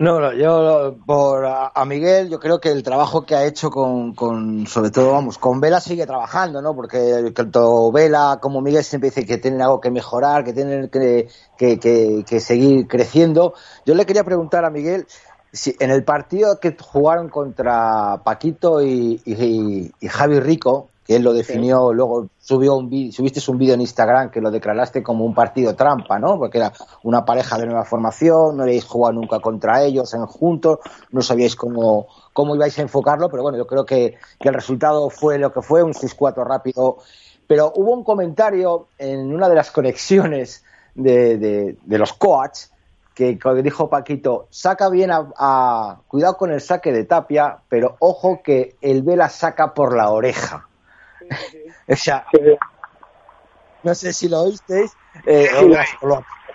[0.00, 4.68] No, yo por a, Miguel, yo creo que el trabajo que ha hecho con, con,
[4.68, 6.72] sobre todo, vamos, con Vela sigue trabajando, ¿no?
[6.76, 11.26] Porque tanto Vela como Miguel siempre dice que tienen algo que mejorar, que tienen que,
[11.56, 11.80] que,
[12.24, 13.54] que, seguir creciendo.
[13.84, 15.04] Yo le quería preguntar a Miguel
[15.52, 21.22] si en el partido que jugaron contra Paquito y, y, y Javi Rico, que él
[21.22, 25.34] lo definió, luego subió un subiste un vídeo en Instagram que lo declaraste como un
[25.34, 26.36] partido trampa, ¿no?
[26.36, 30.80] Porque era una pareja de nueva formación, no habíais jugado nunca contra ellos en juntos,
[31.10, 35.38] no sabíais cómo, cómo ibais a enfocarlo, pero bueno, yo creo que, el resultado fue
[35.38, 36.98] lo que fue, un 6-4 rápido.
[37.46, 40.62] Pero hubo un comentario en una de las conexiones
[40.94, 42.70] de, de, los coaches
[43.18, 48.76] que, dijo Paquito, saca bien a, cuidado con el saque de Tapia, pero ojo que
[48.80, 50.68] el Vela saca por la oreja.
[51.88, 52.26] o sea,
[53.82, 54.92] no sé si lo oísteis
[55.26, 55.48] eh,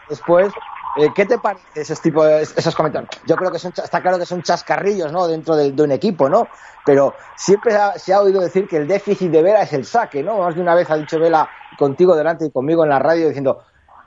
[0.07, 0.53] después.
[0.95, 3.09] Eh, ¿Qué te parece esos tipos, esos comentarios?
[3.25, 5.27] Yo creo que son, está claro que son chascarrillos, ¿no?
[5.27, 6.47] Dentro de, un equipo, ¿no?
[6.85, 10.37] Pero siempre se ha oído decir que el déficit de Vela es el saque, ¿no?
[10.37, 13.63] Más de una vez ha dicho Vela contigo delante y conmigo en la radio diciendo,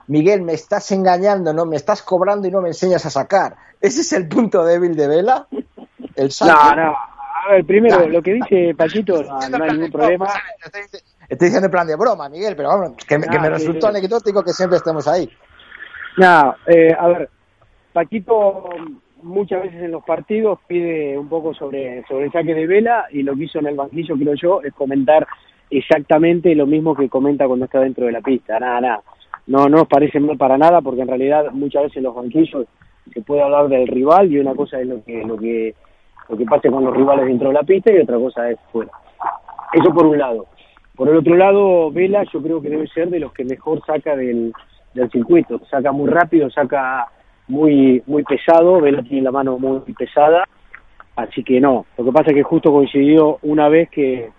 [0.09, 1.67] Miguel, me estás engañando, ¿no?
[1.67, 3.57] Me estás cobrando y no me enseñas a sacar.
[3.81, 5.47] ¿Ese es el punto débil de Vela?
[6.15, 6.53] El saque.
[6.53, 6.97] No, no,
[7.47, 10.27] a ver, primero, lo que dice Paquito, no, hay ningún problema.
[11.29, 14.79] Estoy, diciendo en plan de broma, Miguel, pero vamos, que, me resultó anecdótico que siempre
[14.79, 15.29] estemos ahí.
[16.17, 17.31] Nada, eh, a ver,
[17.93, 18.71] Paquito
[19.23, 23.23] muchas veces en los partidos pide un poco sobre, sobre el saque de vela y
[23.23, 25.27] lo que hizo en el banquillo, creo yo, es comentar
[25.71, 28.59] exactamente lo mismo que comenta cuando está dentro de la pista.
[28.59, 29.03] Nada, nada.
[29.47, 32.67] No, no nos parece mal para nada porque en realidad muchas veces los banquillos
[33.13, 35.75] se puede hablar del rival y una cosa es lo que, lo que
[36.29, 38.91] lo que pase con los rivales dentro de la pista y otra cosa es fuera.
[39.73, 40.47] Eso por un lado.
[40.95, 44.17] Por el otro lado, Vela yo creo que debe ser de los que mejor saca
[44.17, 44.53] del,
[44.95, 45.61] del circuito.
[45.71, 47.07] Saca muy rápido, saca
[47.49, 50.45] muy muy pesado, Vela tiene la mano muy pesada,
[51.15, 51.87] así que no.
[51.97, 54.31] Lo que pasa es que justo coincidió una vez que,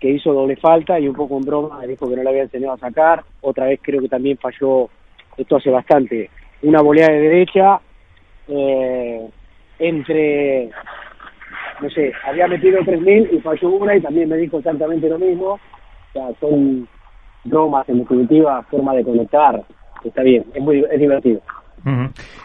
[0.00, 2.74] que hizo doble falta y un poco en broma dijo que no le había enseñado
[2.74, 3.24] a sacar.
[3.40, 4.88] Otra vez creo que también falló,
[5.36, 6.30] esto hace bastante,
[6.62, 7.80] una volea de derecha
[8.48, 9.28] eh,
[9.78, 10.70] entre
[11.80, 15.52] no sé, había metido 3.000 y falló una y también me dijo exactamente lo mismo.
[15.52, 16.88] O sea, son
[17.44, 19.62] bromas, en definitiva, forma de conectar.
[20.04, 21.40] Está bien, es muy es divertido.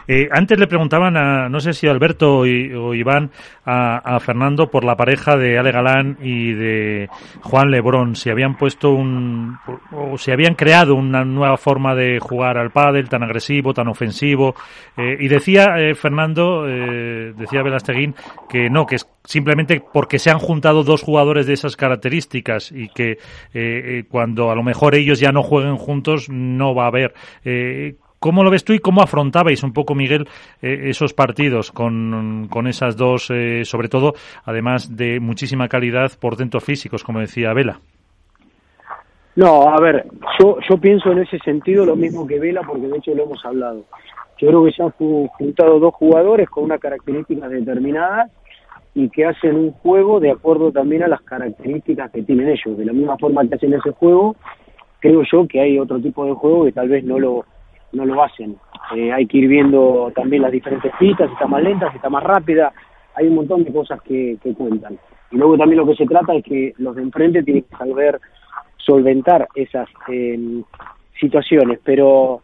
[0.06, 3.30] Eh, antes le preguntaban a, no sé si Alberto o, Iván,
[3.64, 7.08] a, Fernando por la pareja de Ale Galán y de
[7.42, 9.58] Juan Lebrón, si habían puesto un,
[9.90, 14.54] o si habían creado una nueva forma de jugar al pádel tan agresivo, tan ofensivo.
[14.96, 18.14] Eh, y decía eh, Fernando, decía Velasteguín,
[18.48, 22.88] que no, que es simplemente porque se han juntado dos jugadores de esas características y
[22.88, 23.18] que
[24.08, 27.14] cuando a lo mejor ellos ya no jueguen juntos no va a haber.
[28.22, 30.28] ¿Cómo lo ves tú y cómo afrontabais un poco, Miguel,
[30.62, 34.12] eh, esos partidos con, con esas dos, eh, sobre todo,
[34.44, 37.80] además de muchísima calidad por dentro físicos, como decía Vela?
[39.34, 40.06] No, a ver,
[40.38, 43.44] yo, yo pienso en ese sentido lo mismo que Vela, porque de hecho lo hemos
[43.44, 43.86] hablado.
[44.38, 48.30] Yo creo que se han juntado dos jugadores con unas características determinadas
[48.94, 52.78] y que hacen un juego de acuerdo también a las características que tienen ellos.
[52.78, 54.36] De la misma forma que hacen ese juego,
[55.00, 57.44] creo yo que hay otro tipo de juego que tal vez no lo
[57.92, 58.56] no lo hacen.
[58.94, 62.10] Eh, hay que ir viendo también las diferentes pistas, si está más lenta, si está
[62.10, 62.72] más rápida,
[63.14, 64.98] hay un montón de cosas que, que cuentan.
[65.30, 68.20] Y luego también lo que se trata es que los de enfrente tienen que saber
[68.76, 70.62] solventar esas eh,
[71.18, 72.42] situaciones, pero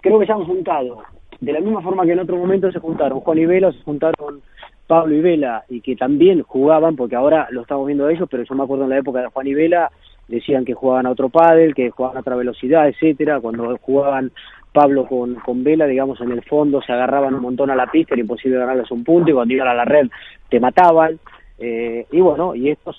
[0.00, 1.02] creo que se han juntado,
[1.40, 4.40] de la misma forma que en otro momento se juntaron Juan y Vela, se juntaron
[4.86, 8.54] Pablo y Vela, y que también jugaban, porque ahora lo estamos viendo ellos, pero yo
[8.54, 9.90] me acuerdo en la época de Juan y Vela,
[10.30, 13.40] decían que jugaban a otro pádel, que jugaban a otra velocidad, etcétera.
[13.40, 14.32] Cuando jugaban
[14.72, 18.14] Pablo con, con Vela, digamos, en el fondo se agarraban un montón a la pista,
[18.14, 20.08] era imposible ganarles un punto, y cuando iban a la red
[20.48, 21.18] te mataban.
[21.58, 22.96] Eh, y bueno, y estos,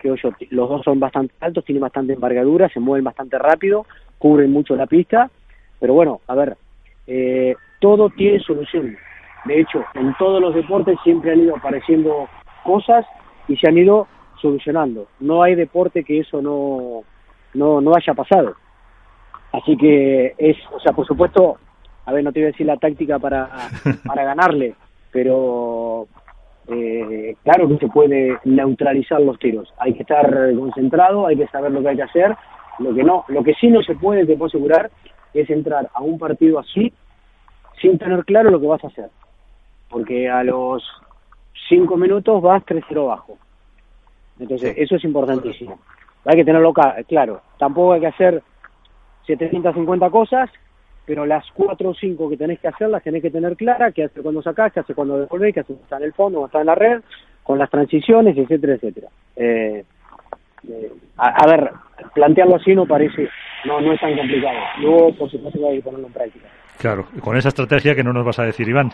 [0.00, 3.84] creo yo, los dos son bastante altos, tienen bastante envergadura, se mueven bastante rápido,
[4.18, 5.30] cubren mucho la pista,
[5.78, 6.56] pero bueno, a ver,
[7.06, 8.96] eh, todo tiene solución.
[9.44, 12.28] De hecho, en todos los deportes siempre han ido apareciendo
[12.62, 13.04] cosas
[13.48, 14.06] y se han ido
[14.40, 15.08] solucionando.
[15.20, 17.02] No hay deporte que eso no,
[17.54, 18.54] no, no haya pasado.
[19.52, 21.58] Así que es, o sea, por supuesto,
[22.06, 23.48] a ver, no te voy a decir la táctica para,
[24.06, 24.74] para ganarle,
[25.10, 26.06] pero
[26.68, 29.72] eh, claro que se puede neutralizar los tiros.
[29.78, 32.36] Hay que estar concentrado, hay que saber lo que hay que hacer.
[32.78, 34.90] Lo que no, lo que sí no se puede, te puedo asegurar,
[35.34, 36.92] es entrar a un partido así
[37.80, 39.10] sin tener claro lo que vas a hacer.
[39.88, 40.82] Porque a los
[41.68, 43.36] cinco minutos vas 3-0 bajo.
[44.40, 45.78] Entonces, eso es importantísimo.
[46.24, 46.72] Hay que tenerlo
[47.06, 47.42] claro.
[47.58, 48.42] Tampoco hay que hacer
[49.26, 50.50] 750 cosas,
[51.06, 54.04] pero las 4 o 5 que tenés que hacer las tenés que tener claras, qué
[54.04, 56.46] hacer cuando sacás, qué hacer cuando devolvés, qué hacer cuando está en el fondo, cuando
[56.46, 57.02] está en la red,
[57.42, 59.08] con las transiciones, etcétera, etcétera.
[59.36, 59.84] Eh,
[60.68, 61.70] eh, a, ver,
[62.14, 63.28] plantearlo así no parece,
[63.64, 64.58] no, no es tan complicado.
[64.80, 66.46] Luego, por supuesto, hay que ponerlo en práctica.
[66.78, 68.90] Claro, con esa estrategia que no nos vas a decir, Iván.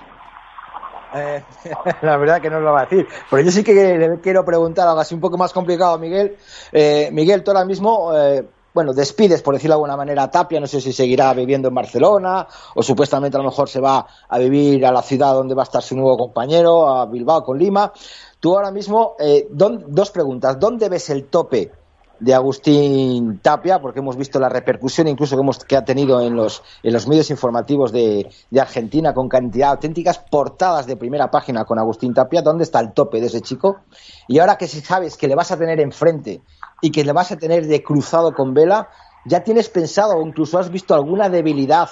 [1.16, 1.42] Eh,
[2.02, 3.06] la verdad que no lo va a decir.
[3.30, 6.36] Pero yo sí que le quiero preguntar algo así un poco más complicado, Miguel.
[6.72, 10.60] Eh, Miguel, tú ahora mismo, eh, bueno, despides, por decirlo de alguna manera, a Tapia.
[10.60, 14.38] No sé si seguirá viviendo en Barcelona o supuestamente a lo mejor se va a
[14.38, 17.92] vivir a la ciudad donde va a estar su nuevo compañero, a Bilbao con Lima.
[18.38, 19.16] Tú ahora mismo,
[19.50, 20.60] dos preguntas.
[20.60, 21.72] ¿Dónde ves el tope?
[22.18, 26.34] De Agustín Tapia, porque hemos visto la repercusión incluso que, hemos, que ha tenido en
[26.34, 31.64] los, en los medios informativos de, de, Argentina con cantidad auténticas portadas de primera página
[31.64, 33.80] con Agustín Tapia, ¿dónde está el tope de ese chico?
[34.28, 36.40] Y ahora que si sabes que le vas a tener enfrente
[36.80, 38.88] y que le vas a tener de cruzado con Vela,
[39.24, 41.90] ¿ya tienes pensado o incluso has visto alguna debilidad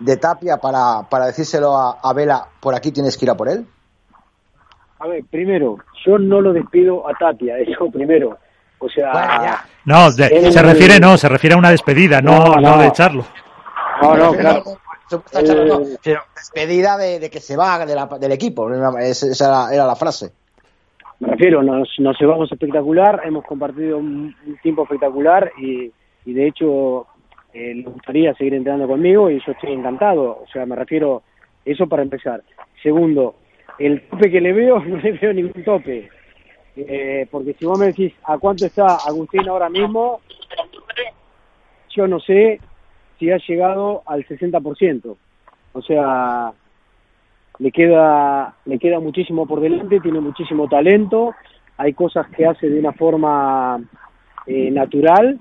[0.00, 3.48] de Tapia para, para decírselo a, a Vela, por aquí tienes que ir a por
[3.48, 3.66] él?
[4.98, 8.38] A ver, primero, yo no lo despido a Tapia, eso primero
[8.86, 13.24] o sea, no, se refiere no, se refiere a una despedida, no, no, de echarlo.
[14.02, 14.64] No, no, claro.
[16.34, 20.32] despedida de, que se va del equipo, esa era, la frase.
[21.18, 25.90] Me refiero, nos, nos llevamos espectacular, hemos compartido un, tiempo espectacular y,
[26.26, 27.06] y de hecho
[27.54, 30.42] eh, le gustaría seguir entrenando conmigo y yo estoy encantado.
[30.42, 31.22] O sea, me refiero,
[31.64, 32.42] eso para empezar.
[32.82, 33.36] Segundo,
[33.78, 36.10] el tope que le veo, no le veo ningún tope.
[36.76, 40.20] Eh, porque si vos me decís a cuánto está Agustín ahora mismo,
[41.90, 42.60] yo no sé
[43.18, 45.16] si ha llegado al 60%.
[45.72, 46.52] O sea,
[47.58, 51.34] le queda, le queda muchísimo por delante, tiene muchísimo talento,
[51.78, 53.80] hay cosas que hace de una forma
[54.46, 55.38] eh, natural,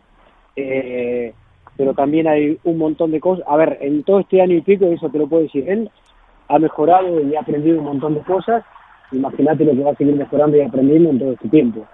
[0.56, 1.34] eh,
[1.76, 3.46] pero también hay un montón de cosas.
[3.48, 5.90] A ver, en todo este año y pico, eso te lo puedo decir, él
[6.48, 8.64] ha mejorado y ha aprendido un montón de cosas
[9.12, 11.86] imagínate lo que va a seguir mejorando y aprendiendo en todo este tiempo.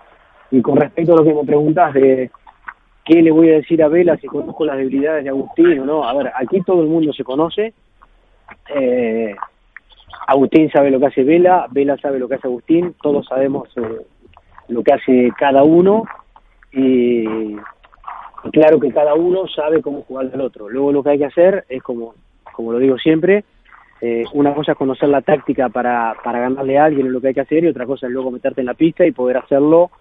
[0.52, 2.32] Y con respecto a lo que me preguntas de
[3.06, 6.04] qué le voy a decir a Vela si conozco las debilidades de Agustín o no,
[6.04, 7.74] a ver, aquí todo el mundo se conoce.
[8.76, 9.36] Eh,
[10.28, 14.06] Agustín sabe lo que hace Vela, Vela sabe lo que hace Agustín, todos sabemos eh,
[14.68, 16.04] lo que hace cada uno
[16.72, 17.56] y,
[18.52, 20.70] claro que cada uno sabe cómo jugar del otro.
[20.70, 22.16] Luego lo que hay que hacer es como,
[22.54, 23.44] como lo digo siempre,
[24.02, 27.30] eh, una cosa es conocer la táctica para, para ganarle a alguien en lo que
[27.30, 29.92] hay que hacer y otra cosa es luego meterte en la pista y poder hacerlo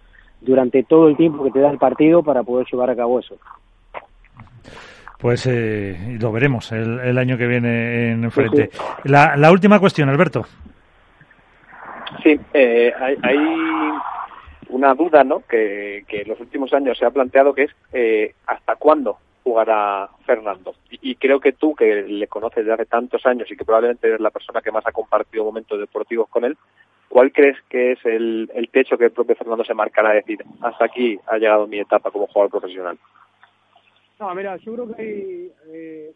[0.40, 3.36] durante todo el tiempo que te da el partido para poder llevar a cabo eso.
[5.18, 8.70] Pues eh, lo veremos el, año que viene en frente.
[9.05, 10.46] La, la última cuestión, Alberto.
[12.22, 13.38] Sí, eh, hay, hay,
[14.70, 15.42] una duda ¿no?
[15.46, 19.18] que, que en los últimos años se ha planteado que es eh, hasta cuándo
[19.51, 20.74] jugará Fernando.
[20.90, 24.20] Y, creo que tú, que le conoces de hace tantos años y que probablemente eres
[24.20, 26.57] la persona que más ha compartido momentos deportivos con él,
[27.09, 30.84] ¿cuál crees que es el, el techo que el propio Fernando se marcará decir, hasta
[30.84, 32.96] aquí ha llegado mi etapa como jugador profesional?
[34.20, 36.12] No, mira, yo creo que hay eh,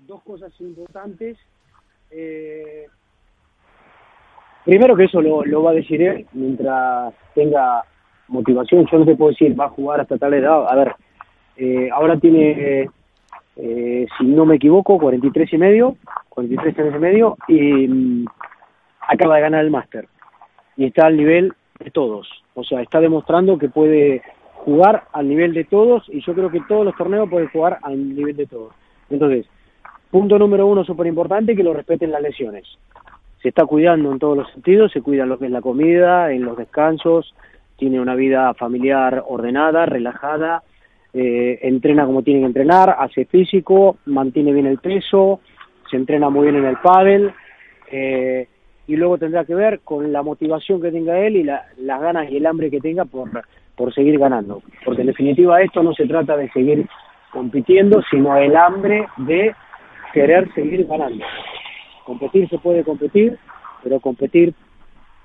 [0.00, 1.38] dos cosas importantes.
[2.10, 2.86] Eh,
[4.66, 7.82] primero que eso lo, lo va a decir él mientras tenga
[8.28, 8.86] motivación.
[8.92, 10.66] Yo no te puedo decir, va a jugar hasta tal edad.
[10.68, 10.94] A ver,
[11.56, 12.88] eh, ahora tiene,
[13.56, 15.96] eh, si no me equivoco, 43 y medio,
[16.30, 18.26] 43 años y medio, y mm,
[19.08, 20.08] acaba de ganar el máster.
[20.76, 22.28] Y está al nivel de todos.
[22.54, 24.22] O sea, está demostrando que puede
[24.54, 28.16] jugar al nivel de todos, y yo creo que todos los torneos pueden jugar al
[28.16, 28.72] nivel de todos.
[29.10, 29.46] Entonces,
[30.10, 32.64] punto número uno súper importante, que lo respeten las lesiones.
[33.42, 37.34] Se está cuidando en todos los sentidos, se cuida es la comida, en los descansos,
[37.76, 40.62] tiene una vida familiar ordenada, relajada,
[41.14, 45.40] eh, entrena como tiene que entrenar, hace físico, mantiene bien el peso,
[45.88, 47.32] se entrena muy bien en el pádel,
[47.90, 48.48] eh,
[48.88, 52.36] y luego tendrá que ver con la motivación que tenga él y las ganas y
[52.36, 53.30] el hambre que tenga por,
[53.76, 54.62] por seguir ganando.
[54.84, 56.86] Porque en definitiva esto no se trata de seguir
[57.30, 59.54] compitiendo, sino el hambre de
[60.12, 61.24] querer seguir ganando.
[62.04, 63.38] Competir se puede competir,
[63.82, 64.52] pero competir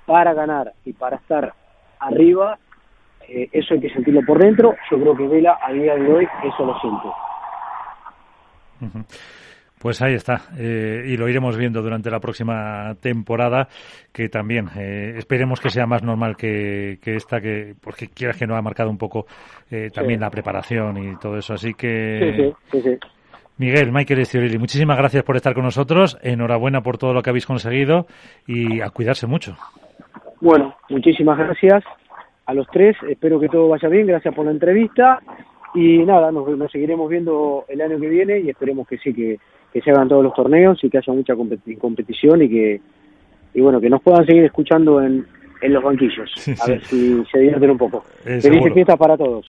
[0.06, 1.52] para ganar y para estar
[1.98, 2.58] arriba
[3.32, 4.74] eh, eso hay que sentirlo por dentro.
[4.90, 7.08] Yo creo que Vela a día de hoy eso lo siente.
[9.78, 13.68] Pues ahí está, eh, y lo iremos viendo durante la próxima temporada,
[14.12, 18.56] que también eh, esperemos que sea más normal que, esta, que porque quieras que no
[18.56, 19.26] ha marcado un poco
[19.94, 21.54] también la preparación y todo eso.
[21.54, 22.52] Así que,
[23.56, 27.46] Miguel, Michael Estiorelli, muchísimas gracias por estar con nosotros, enhorabuena por todo lo que habéis
[27.46, 28.06] conseguido
[28.46, 29.56] y a cuidarse mucho.
[30.40, 31.84] Bueno, muchísimas gracias
[32.50, 32.96] a los tres.
[33.08, 34.06] Espero que todo vaya bien.
[34.06, 35.20] Gracias por la entrevista.
[35.74, 39.38] Y nada, nos, seguiremos viendo el año que viene y esperemos que sí, que,
[39.80, 42.80] se hagan todos los torneos y que haya mucha competición y que
[43.54, 45.24] y bueno que nos puedan seguir escuchando en,
[45.62, 46.28] en los banquillos.
[46.60, 48.04] A ver si se divierten un poco.
[48.26, 49.38] Eh, Felices fiestas para todos.